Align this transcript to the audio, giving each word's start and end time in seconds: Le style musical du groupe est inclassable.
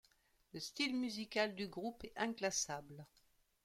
Le 0.55 0.59
style 0.59 0.95
musical 0.95 1.53
du 1.53 1.67
groupe 1.67 2.03
est 2.05 2.13
inclassable. 2.15 3.05